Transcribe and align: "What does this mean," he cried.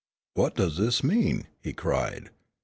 "What 0.33 0.55
does 0.55 0.77
this 0.77 1.03
mean," 1.03 1.45
he 1.61 1.73
cried. 1.73 2.31